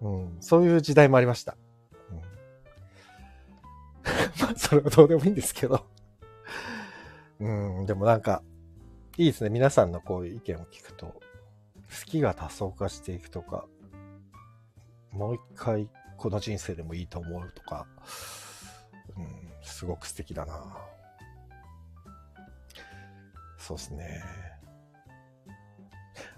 [0.00, 1.56] うん、そういう時代もありました。
[2.10, 2.16] うん、
[4.40, 5.84] まあ、それはどうでもいいんですけど。
[7.40, 8.42] うん、でもなんか、
[9.16, 9.50] いいですね。
[9.50, 11.20] 皆さんのこういう意見を聞くと、好
[12.06, 13.66] きが多層化していくとか、
[15.10, 15.88] もう一回
[16.22, 17.84] この人生でもいいと思うとか、
[19.16, 19.26] うん、
[19.60, 20.76] すごく素敵だな
[23.58, 24.22] そうですね。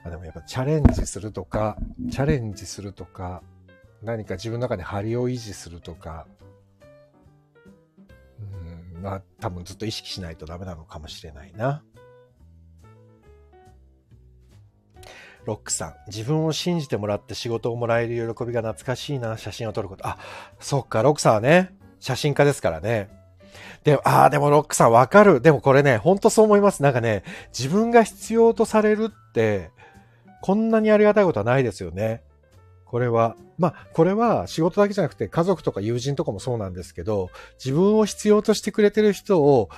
[0.02, 1.76] あでもやっぱチャレンジするとか、
[2.10, 3.42] チャレンジするとか、
[4.02, 6.26] 何か自分の中で張りを維持するとか、
[8.94, 11.82] うん、まあ多分ずっと意識しないとダメなのかもしれないな。
[15.44, 20.06] ロックさん、自分を信じてもらって仕事をもらえる喜びが懐かしいな、写真を撮ること。
[20.06, 20.18] あ、
[20.60, 23.08] そっか、ロックさんはね、写真家ですからね。
[23.84, 25.40] で、ああ、でもロックさんわかる。
[25.40, 26.82] でもこれね、ほんとそう思います。
[26.82, 27.22] なんかね、
[27.56, 29.70] 自分が必要とされるって、
[30.42, 32.22] こんなにありがたいことはないですよね。
[32.84, 33.36] これは。
[33.58, 37.30] まあ、これは仕事だけじゃなくて家族とか友人とかもそうなんですけど、
[37.62, 39.68] 自分を必要としてくれてる人を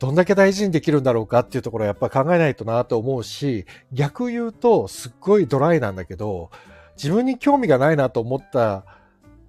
[0.00, 6.50] どんだけ大事にできるんだろうかっていうところはやっぱ考えないとなと思うし、逆言うとすっごいドライなんだけど、
[6.96, 8.86] 自分に興味がないなと思った、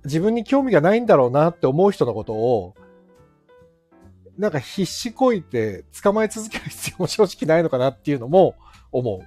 [0.03, 2.75] 自分に興味がないんだろうなって思う人のことを、
[4.37, 8.55] なんか必死こいて捕まえ続ける必要も正直ないのかなっていうのも
[8.91, 9.21] 思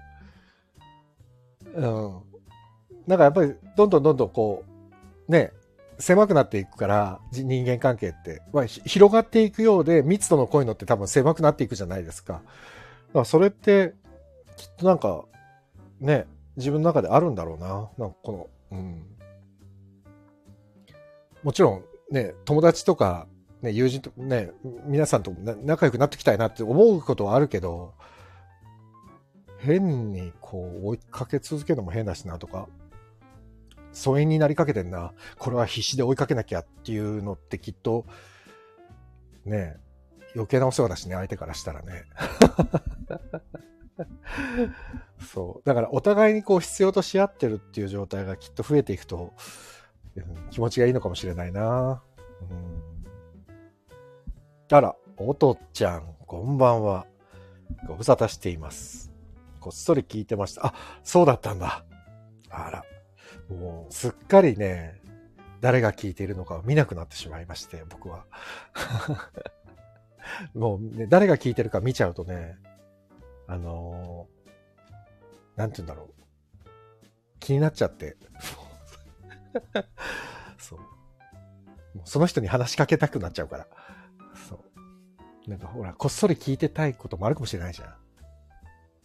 [1.75, 1.81] う。
[1.81, 2.23] うん。
[3.07, 4.63] なんかやっぱりどんどんどんどんこ
[5.27, 5.53] う、ね、
[5.99, 12.35] 狭くなっていくから、人間関係って、まあ、広がっていくようで密度の濃いのって多分狭くなっていくじゃないですか。
[12.35, 12.45] だか
[13.21, 13.95] らそれって、
[14.57, 15.25] きっとなんか、
[16.01, 16.27] ね、
[16.57, 17.91] 自分の中であるんだろうな。
[17.99, 19.07] なんかこの、うん。
[21.43, 23.27] もちろん、ね、友達とか、
[23.63, 24.51] ね、友人と、ね、
[24.87, 27.95] 皆さんと仲良くなってきたいなって思うことはあるけど、
[29.59, 32.69] 変にこう追いかけ続けるのも変だしなとか、
[33.95, 35.15] 疎遠になりかけてんな。
[35.39, 38.05] これは必死で追いかけなきゃっていうのってきっと、
[39.47, 39.77] ね
[40.35, 42.05] 余計なお世話だしね、相手からしたらね。
[45.33, 45.67] そう。
[45.67, 49.33] だからお互いにこう必要とし合ってるっていう状態がきっと増えていくと、
[50.17, 52.03] うん気持ちがいいのかもしれないな。
[52.51, 52.83] うん、
[54.71, 57.07] あら、おとちゃん、こんばんは。
[57.89, 59.13] ご無沙汰しています。
[59.61, 60.67] こっそり聞いてました。
[60.67, 61.85] あ、そうだったんだ。
[62.51, 62.85] あら。
[63.49, 65.01] もう、すっかりね、
[65.61, 68.27] 誰が聞いているのかを見なくなってしまいまして、僕は。
[70.55, 72.59] もう、ね、誰が聞いてるか見ちゃうとね、
[73.47, 76.25] あのー、なんて言うんだろう。
[77.41, 78.17] 気になっちゃって。
[80.59, 80.79] そう。
[80.79, 83.67] もうその人に話しかけたくなっちゃうから。
[84.49, 84.63] そ
[85.47, 85.51] う。
[85.51, 87.95] なんかほら、こっそり聞いてたいこともあるかもしれないじゃん。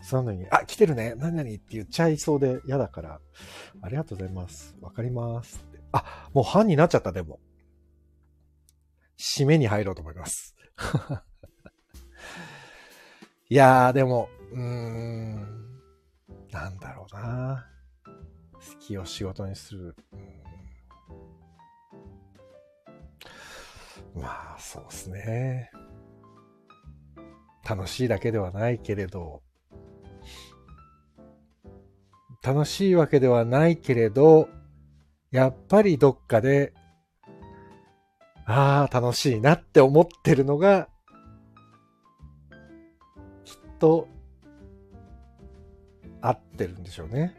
[0.02, 3.20] そのに、あ、来てるね何々って言っちゃいそうで嫌だから、
[3.82, 4.78] ありがとうございます。
[4.82, 5.66] わかります。
[5.92, 7.40] あ、もう半になっちゃった、でも。
[9.18, 10.56] 締めに入ろうと思います。
[13.50, 15.82] いやー、でも、うーん、
[16.52, 17.68] なんだろうな。
[18.06, 19.96] 好きを仕事にする。
[24.16, 25.72] まあ、そうですね。
[27.68, 29.44] 楽しいだけではないけれど、
[32.50, 34.50] 楽しいわけではないけれど、
[35.30, 36.74] やっぱりどっかで、
[38.48, 40.90] ああ、楽しいなって思ってるのが、
[43.46, 44.08] きっと、
[46.22, 47.36] 合ってるんでしょうね。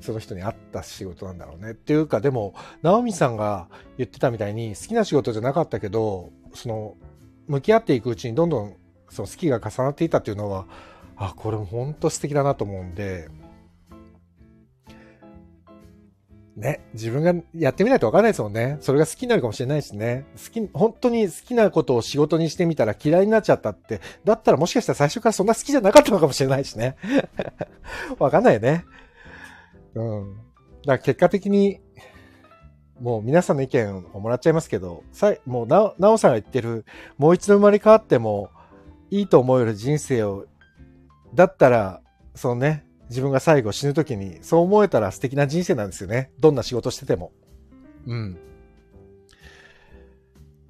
[0.00, 1.70] その人に合った仕事なんだろうね。
[1.70, 6.96] っていうか、でも、直美さんが言ってたみたいに、好きな仕事じゃなかったけど、その、
[7.46, 8.76] 向き合っていくうちにどんどん、
[9.10, 10.66] その好きが重なっていたっていうのは、
[11.14, 13.28] あ、これも本当素敵だなと思うんで、
[16.60, 18.76] ね、自分がやってみないとわかんないですもんね。
[18.80, 20.26] それが好きになるかもしれないしね。
[20.36, 26.96] 好き、本当に好きなことを仕事にしてみたら嫌いになっちゃったって、だったらもしかしたら最初からそんな好きじゃなかったのかもしれないしね。
[28.20, 28.84] わかんないよね。
[29.94, 30.34] うん。
[30.34, 31.80] だから結果的に、
[33.00, 36.84] もう皆さんの意見をもらっちゃいますけど、さい、もうな、なおさんが言ってる、
[37.16, 38.50] もう一度生まれ変わっても
[39.10, 40.44] いいと思える人生を、
[41.34, 42.02] だったら、
[42.34, 46.30] そのね、自分が最後死ぬ時にそう思えたら素敵な人生なんですよね。
[46.38, 47.32] どんな仕事してても。
[48.06, 48.38] うん。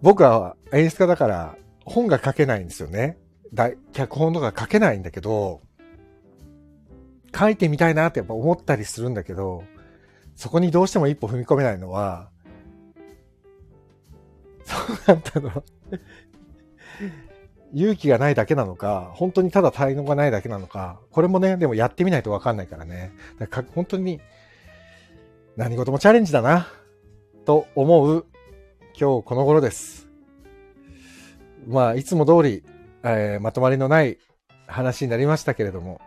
[0.00, 3.18] 僕は演出家だから本が書けないんですよね。
[3.92, 5.60] 脚本とか書けないんだけど、
[7.38, 9.64] 書いてみたいなってやっぱ思ったりするんだけど、
[10.34, 12.30] そこにどうしても一歩踏み込めないのは、
[14.64, 15.64] そうなんだろう。
[17.72, 23.12] 勇気がないだけなのか、本当にただ才能がないだけなのか、これもね、でもやってみないとわかんないからね。
[23.38, 24.20] だから本当に
[25.56, 26.68] 何事もチャレンジだな、
[27.44, 28.26] と思う
[28.98, 30.08] 今日この頃です。
[31.66, 32.64] まあ、いつも通り、
[33.02, 34.18] えー、まとまりのない
[34.66, 36.00] 話になりましたけれども。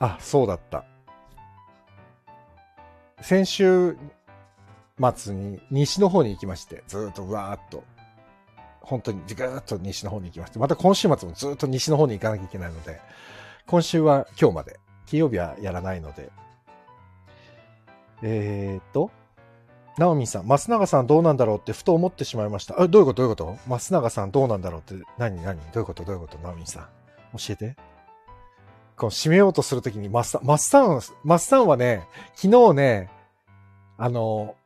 [0.00, 0.84] あ、そうだった。
[3.20, 3.96] 先週
[5.14, 7.82] 末に西の方に行きまして、ずっとわーっと
[8.88, 13.00] 本当にぐーっと西の方に行きまして、また今週末もずっと西の方に行かなきゃいけないので、
[13.66, 16.30] 今週は今日まで、金曜日はやらないので、
[18.22, 19.10] えー、っと、
[19.98, 22.80] ナオミさん、松永さんどうなんだろうってふと思ってしまいました。
[22.80, 23.22] あ、どういうこと？
[23.22, 23.58] どういうこと？
[23.66, 25.42] 松永さんどうなんだろうって、何？
[25.42, 25.58] 何？
[25.60, 26.04] どういうこと？
[26.04, 26.38] どういうこと？
[26.38, 26.82] ナオミさん。
[27.36, 27.76] 教えて。
[28.96, 33.10] この締めようとするときに、マッサン、マッサン、マッサンはね、昨日ね、
[33.96, 34.56] あの、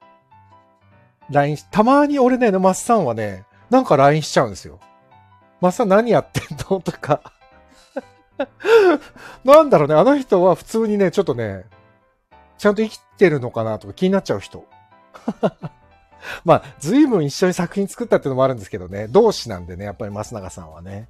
[1.30, 4.80] LINE、たまに俺ね、マッサンはね、なんか LINE しちゃうんですよ。
[5.62, 6.78] マサ何やってんの？
[6.80, 7.32] とか
[9.44, 11.64] なんだろうね、あの人は普通にね、ちょっとね、
[12.58, 14.66] ちゃんと生きてるのかなとか気になっちゃう人。
[16.44, 21.08] まあ、随分一緒に作品作ったっていうのもあるんですけどね、同志なんでね、やっぱり増永さんはね。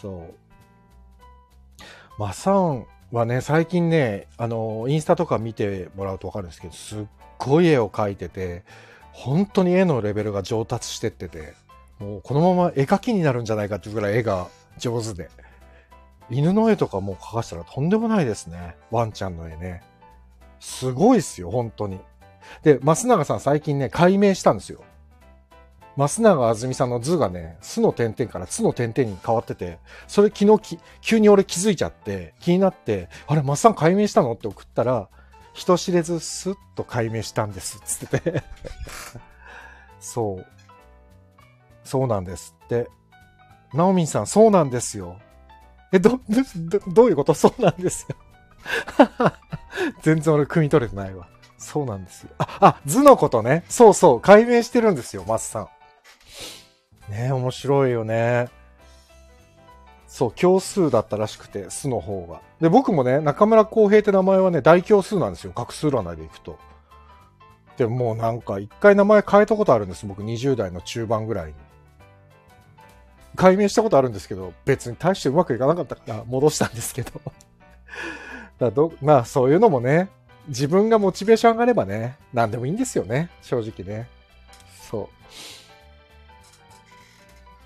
[0.00, 0.34] そう。
[2.18, 7.04] マサンはね、最近ね、あの、インスタとか見てもらうとわかるんですけど、すっ
[7.38, 8.64] ごい絵を描いてて、
[9.12, 11.54] 本当に絵のレベルが上達してってて、
[11.98, 14.48] もうこのまま絵描きになるんじゃないかっていうぐらい絵が
[14.78, 15.30] 上手で。
[16.30, 18.74] 犬の絵とかもう描かしたらとんでもないですね。
[18.90, 19.82] ワンちゃんの絵ね。
[20.60, 22.00] すごいっすよ、本当に。
[22.62, 24.82] で、増永さん最近ね、解明したんですよ。
[25.96, 35.08] 増永あずみさんの図がね、巣の点々からつの点々に変わってて、それ昨日き急に俺気づいちゃって、気になって、あれ、増さん解明したのって送ったら、
[35.52, 38.42] 人知れずスッと解明したんです、つってて
[40.00, 40.46] そう。
[41.84, 42.88] そうなんですって。
[43.74, 45.18] ナオミンさん、そうなんですよ。
[45.92, 46.18] え、ど、ど、
[46.88, 47.34] どういうこと？
[47.34, 48.16] そうなんですよ。
[50.02, 51.28] 全然俺、汲み取れてないわ。
[51.58, 52.30] そうなんですよ。
[52.38, 53.64] あ、あ、図のことね。
[53.68, 55.68] そうそう、解明してるんですよ、マスさ
[57.08, 57.12] ん。
[57.12, 58.48] ね面白いよね。
[60.12, 62.42] そう、教数だったらしくて、数の方が。
[62.60, 65.54] で、僕もね、中村浩平って名前はね、大教数なんですよ。
[65.56, 66.58] 画数占いでいくと。
[67.78, 70.04] でもうなんか、一回名前変えたことあるんです。
[70.04, 71.54] 僕20代の中盤ぐらいに。
[73.36, 77.12] 解明したことあるんですけど、別に大してうまくいかなかったから戻したんですけど。
[78.60, 80.10] だどまあそういうのもね、
[80.46, 83.30] 自分がモチベーション上がればね、何でもいいんですよね。
[83.40, 84.08] 正直ね。
[84.90, 85.22] そう。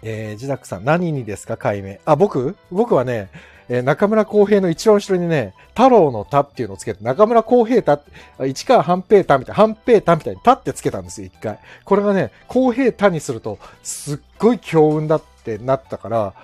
[0.09, 1.97] えー、ジダックさん、何にですか解明。
[2.05, 2.57] あ、僕？
[2.71, 3.29] 僕はね、
[3.69, 8.01] えー、中村公平の一番後ろにね、太郎の田っていうのをつけて、中村公平田、
[8.47, 11.59] 市川半平田みたいな、半平田みたいに田ってつけたんですよ、一回。
[11.85, 16.35] これがね、公平田にすると、すっごい強運だってなったから、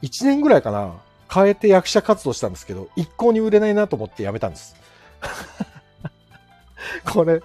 [0.00, 0.92] 一年ぐらいかな、
[1.28, 4.76] 変えて役者活動したんですけど、一向に売れないなと思ってやめたんです。
[7.12, 7.42] これ、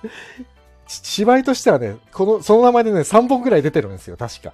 [0.85, 4.53] 芝居としてはね、この、その名前でね、3本ぐらい出てるんですよ、確か。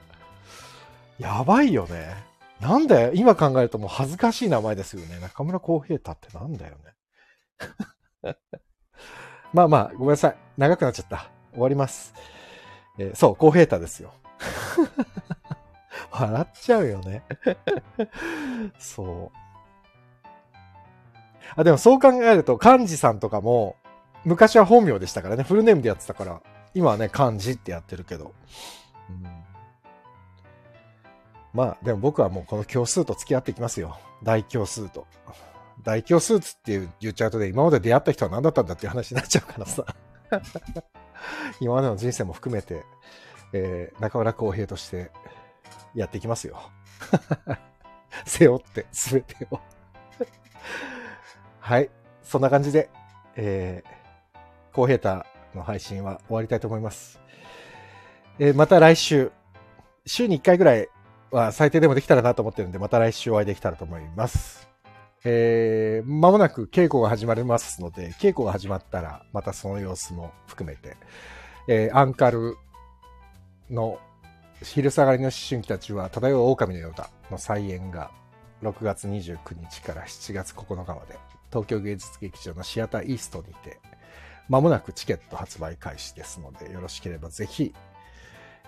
[1.20, 2.16] やばいよね。
[2.59, 5.20] なんだよ、今考えるともう恥ずかしい名前ですよね。
[5.20, 6.76] 中村浩平太ってなんだよ
[8.24, 8.36] ね。
[9.53, 10.36] まあまあ、ごめんなさい。
[10.57, 11.30] 長くなっちゃった。
[11.51, 12.14] 終わります。
[12.97, 14.14] えー、そう、浩平太ですよ。
[16.11, 17.24] 笑っちゃうよね。
[18.80, 19.43] そう。
[21.55, 23.76] あ、でもそう考えると、漢字さんとかも、
[24.26, 26.41] 昔は本名でしたからね、フルネームでやってたから、
[26.74, 28.34] 今はね、漢字ってやってるけど。
[29.09, 29.43] うん、
[31.53, 33.97] まあ、でも僕はもうこの教数と付き合っていきますよ。
[34.23, 35.05] 大教数と。
[35.83, 39.85] 大教数って言っちゃうとね、今まで出会った人は何だったんだっていう話になっちゃうからさ。
[41.59, 42.83] 今までの人生も含めて、
[43.53, 45.11] えー、中村浩平として
[45.93, 46.59] やっていきますよ。
[48.25, 49.59] 背負って、すべてを
[51.59, 51.89] はい。
[52.23, 52.89] そんな感じで、
[53.35, 57.19] えー、コーヘーターの配信は終わりたいと思います。
[58.39, 59.31] えー、また来週、
[60.05, 60.89] 週に1回ぐらい
[61.34, 64.69] は最低でもできたらなと思ってるんで、また来週お会いできたらと思います。
[65.25, 70.95] えー、間もなく稽古が始まりますので、稽古が始まったら、またその様子も含めて、
[71.67, 72.57] えー、アンカル
[73.69, 73.99] の
[74.61, 78.11] 昼下がりの思春期たちは漂う狼のようだの再演が
[78.61, 81.17] 6月29日から7月9日まで
[81.49, 83.79] 東京芸術劇場のシアターイーストにて
[84.49, 87.73] まもなくチケット発売開始ですのでよろしければぜひ、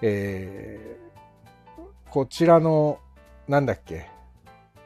[0.01, 1.24] えー、
[2.15, 2.99] こちらの
[3.49, 4.09] なんだっけ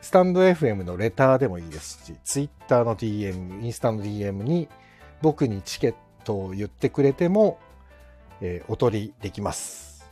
[0.01, 4.67] スタンド FM のレターでもいいですし、ツイッターの DM、インスタの DM に
[5.21, 7.59] 僕にチケットを言ってくれても、
[8.41, 10.09] えー、お取りできます。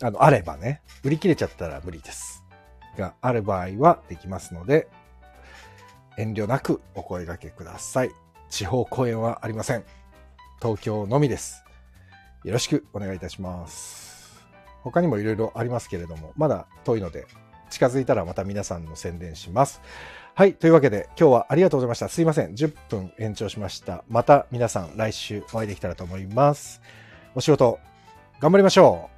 [0.00, 2.42] あの、あればね、売り切れちゃったら無理です。
[2.96, 4.88] がある場合はできますので、
[6.16, 8.10] 遠慮なくお声掛けください。
[8.48, 9.84] 地方公演はありません。
[10.62, 11.64] 東京のみです。
[12.44, 14.03] よろしくお願いいたします。
[14.84, 17.26] 他にもいろいろありますけれども、まだ遠いので、
[17.70, 19.80] 近づいたらまた皆さんの宣伝します。
[20.34, 20.54] はい。
[20.54, 22.08] というわけで、今日はありがとうございました。
[22.08, 22.54] すいません。
[22.54, 24.04] 10分延長しました。
[24.08, 26.82] また皆さん来週お会いできたらと思います。
[27.34, 27.78] お仕事、
[28.40, 29.14] 頑張りましょう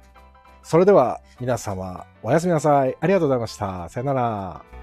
[0.65, 2.95] それでは皆様おやすみなさい。
[2.99, 3.89] ありがとうございました。
[3.89, 4.76] さよなら。